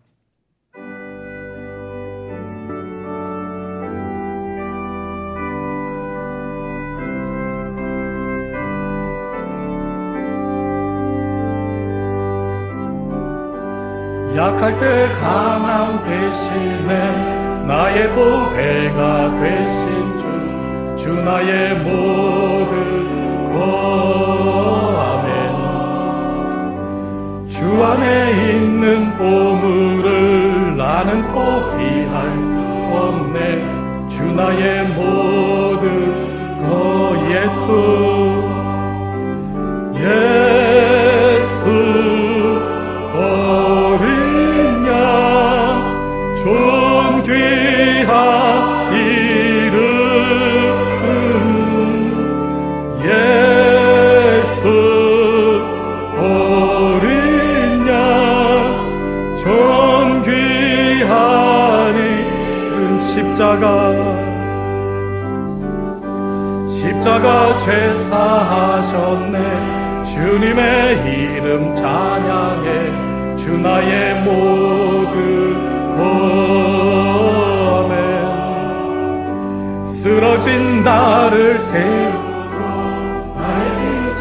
약할 14.36 14.80
때 14.80 15.12
강함 15.20 16.04
대신에 16.04 17.41
나의 17.68 18.10
보배가 18.10 19.36
되신 19.36 20.18
주, 20.18 20.96
주 20.96 21.14
나의 21.22 21.76
모든 21.80 23.44
것 23.46 23.60
아멘. 25.00 25.30
주 27.50 27.84
안에 27.84 28.32
있는 28.32 29.14
보물을 29.14 30.76
나는 30.78 31.28
포기할 31.28 32.40
수 32.40 32.46
없네. 32.94 34.08
주 34.10 34.24
나의 34.24 34.88
모든 34.90 36.58
것 36.60 36.70
예수 37.30 37.42
예수 37.62 38.31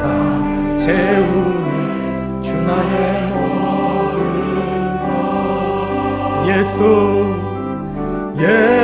빈장 0.01 0.77
채우는 0.79 2.41
주 2.43 2.57
나의 2.57 3.29
모든 3.29 4.17
것 4.99 6.49
예수 6.49 6.81
예 8.39 8.80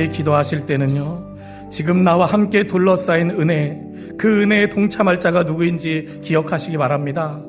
함께 0.00 0.08
기도하실 0.08 0.64
때는요 0.64 1.30
지금 1.70 2.02
나와 2.02 2.24
함께 2.26 2.66
둘러싸인 2.66 3.30
은혜, 3.32 3.80
그 4.18 4.42
은혜에 4.42 4.70
동참할 4.70 5.20
자가 5.20 5.44
누구인지 5.44 6.20
기억하시기 6.22 6.76
바랍니다. 6.78 7.40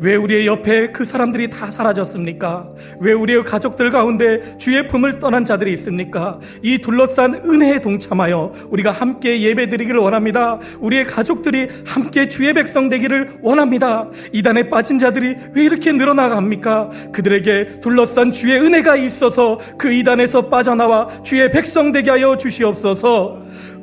왜 0.00 0.14
우리의 0.14 0.46
옆에 0.46 0.88
그 0.92 1.04
사람들이 1.04 1.50
다 1.50 1.66
사라졌습니까? 1.66 2.68
왜 3.00 3.12
우리의 3.12 3.42
가족들 3.42 3.90
가운데 3.90 4.56
주의 4.58 4.86
품을 4.86 5.18
떠난 5.18 5.44
자들이 5.44 5.72
있습니까? 5.74 6.38
이 6.62 6.78
둘러싼 6.78 7.34
은혜에 7.34 7.80
동참하여 7.80 8.52
우리가 8.70 8.92
함께 8.92 9.40
예배 9.40 9.68
드리기를 9.68 9.98
원합니다. 9.98 10.60
우리의 10.78 11.06
가족들이 11.06 11.68
함께 11.84 12.28
주의 12.28 12.54
백성 12.54 12.88
되기를 12.88 13.38
원합니다. 13.42 14.08
이단에 14.32 14.68
빠진 14.68 14.98
자들이 14.98 15.36
왜 15.52 15.64
이렇게 15.64 15.92
늘어나갑니까? 15.92 16.90
그들에게 17.12 17.80
둘러싼 17.80 18.30
주의 18.30 18.60
은혜가 18.60 18.96
있어서 18.96 19.58
그 19.76 19.92
이단에서 19.92 20.48
빠져나와 20.48 21.22
주의 21.24 21.50
백성 21.50 21.90
되게 21.90 22.10
하여 22.10 22.36
주시옵소서. 22.38 23.42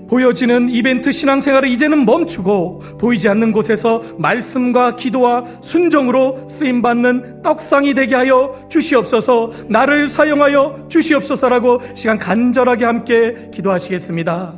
보여지는 0.10 0.70
이벤트 0.70 1.12
신앙생활을 1.12 1.70
이제는 1.70 2.06
멈추고 2.06 2.98
보이지 3.00 3.28
않는 3.30 3.52
곳에서 3.52 4.02
말씀과 4.18 4.96
기도와 4.96 5.46
순종으로 5.62 6.48
쓰임받는 6.50 7.42
떡상이 7.42 7.94
되게 7.94 8.16
하여 8.16 8.56
주시옵소서 8.70 9.52
나를 9.68 10.08
사용하여 10.08 10.88
주시옵소서라고 10.90 11.82
시간 11.96 12.20
간절하게 12.20 12.86
함께 12.86 13.50
기도하시겠습니다. 13.54 14.54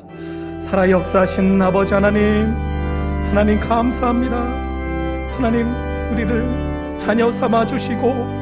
살아 0.60 0.90
역사하신 0.90 1.62
아버지 1.62 1.94
하나님, 1.94 2.54
하나님 3.30 3.60
감사합니다. 3.60 4.36
하나님, 5.36 5.68
우리를 6.12 6.98
자녀 6.98 7.32
삼아 7.32 7.68
주시고 7.68 8.38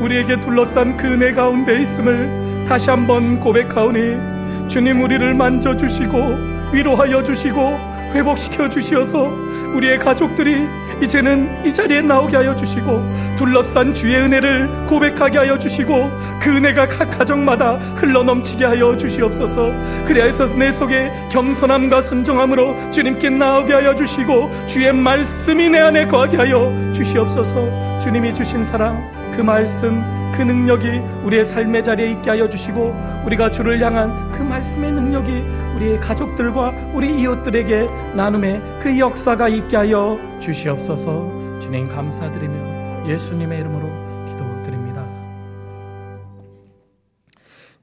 우리에게 0.00 0.38
둘러싼 0.40 0.96
그 0.96 1.08
은혜 1.08 1.32
가운데 1.32 1.82
있음을 1.82 2.64
다시 2.68 2.90
한번 2.90 3.40
고백하오니 3.40 4.33
주님 4.68 5.02
우리를 5.02 5.34
만져주시고 5.34 6.72
위로하여 6.72 7.22
주시고 7.22 7.94
회복시켜 8.14 8.68
주시어서 8.68 9.28
우리의 9.74 9.98
가족들이 9.98 10.66
이제는 11.02 11.66
이 11.66 11.72
자리에 11.72 12.00
나오게 12.00 12.36
하여 12.36 12.54
주시고 12.54 13.02
둘러싼 13.36 13.92
주의 13.92 14.16
은혜를 14.16 14.86
고백하게 14.86 15.38
하여 15.38 15.58
주시고 15.58 16.10
그 16.40 16.50
은혜가 16.56 16.88
각 16.88 17.10
가정마다 17.18 17.74
흘러넘치게 17.96 18.64
하여 18.64 18.96
주시옵소서. 18.96 19.72
그래서 20.06 20.46
내 20.46 20.70
속에 20.70 21.12
겸손함과 21.30 22.02
순종함으로 22.02 22.90
주님께 22.92 23.30
나오게 23.30 23.72
하여 23.72 23.94
주시고 23.94 24.66
주의 24.66 24.92
말씀이 24.92 25.68
내 25.68 25.80
안에 25.80 26.06
거하게 26.06 26.36
하여 26.36 26.72
주시옵소서. 26.92 27.98
주님이 27.98 28.32
주신 28.32 28.64
사랑 28.64 29.02
그 29.34 29.42
말씀 29.42 30.23
그 30.34 30.42
능력이 30.42 30.88
우리의 31.24 31.46
삶의 31.46 31.84
자리에 31.84 32.10
있게 32.10 32.30
하여 32.30 32.48
주시고 32.48 32.92
우리가 33.24 33.52
주를 33.52 33.80
향한 33.80 34.32
그 34.32 34.42
말씀의 34.42 34.90
능력이 34.90 35.30
우리의 35.76 36.00
가족들과 36.00 36.70
우리 36.92 37.20
이웃들에게 37.20 37.86
나눔의 38.16 38.60
그 38.80 38.98
역사가 38.98 39.48
있게 39.48 39.76
하여 39.76 40.18
주시옵소서 40.40 41.60
주님 41.60 41.86
감사드리며 41.86 43.08
예수님의 43.08 43.60
이름으로 43.60 44.26
기도드립니다. 44.26 45.06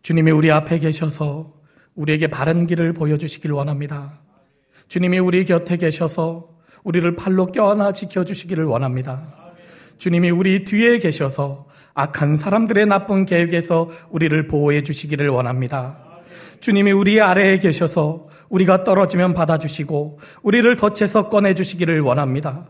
주님이 0.02 0.32
우리 0.32 0.52
앞에 0.52 0.80
계셔서 0.80 1.54
우리에게 1.96 2.28
바른 2.28 2.68
길을 2.68 2.92
보여주시길 2.92 3.54
원합니다. 3.54 4.20
주님이 4.90 5.20
우리 5.20 5.46
곁에 5.46 5.78
계셔서 5.78 6.50
우리를 6.84 7.16
팔로 7.16 7.46
껴안아 7.46 7.94
지켜주시기를 7.94 8.66
원합니다. 8.66 9.36
주님이 10.00 10.32
우리 10.32 10.66
뒤에 10.66 10.98
계셔서 10.98 11.71
악한 11.94 12.38
사람들의 12.38 12.86
나쁜 12.86 13.26
계획에서 13.26 13.90
우리를 14.10 14.48
보호해 14.48 14.84
주시기를 14.84 15.30
원합니다. 15.30 15.98
주님이 16.60 16.92
우리 16.92 17.20
아래에 17.20 17.60
계셔서 17.60 18.28
우리가 18.50 18.84
떨어지면 18.84 19.34
받아주시고 19.34 20.20
우리를 20.44 20.76
덫에서 20.76 21.30
꺼내주시기를 21.30 22.02
원합니다. 22.02 22.68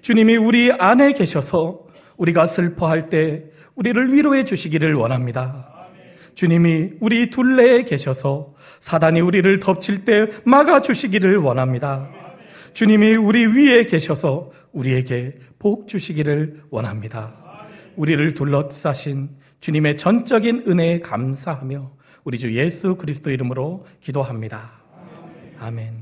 주님이 0.00 0.36
우리 0.36 0.72
안에 0.72 1.12
계셔서 1.12 1.86
우리가 2.16 2.46
슬퍼할 2.46 3.08
때 3.10 3.44
우리를 3.74 4.12
위로해 4.12 4.44
주시기를 4.44 4.94
원합니다. 4.94 5.68
주님이 6.34 6.92
우리 7.00 7.30
둘레에 7.30 7.82
계셔서 7.82 8.54
사단이 8.80 9.20
우리를 9.20 9.60
덮칠 9.60 10.04
때 10.04 10.26
막아주시기를 10.44 11.36
원합니다. 11.36 12.08
주님이 12.72 13.16
우리 13.16 13.46
위에 13.46 13.84
계셔서 13.84 14.50
우리에게 14.72 15.34
복 15.58 15.88
주시기를 15.88 16.62
원합니다. 16.70 17.41
우리를 17.96 18.34
둘러싸신 18.34 19.30
주님의 19.60 19.96
전적인 19.96 20.64
은혜에 20.66 21.00
감사하며 21.00 21.92
우리 22.24 22.38
주 22.38 22.52
예수 22.54 22.96
그리스도 22.96 23.30
이름으로 23.30 23.86
기도합니다. 24.00 24.72
아멘. 25.58 26.01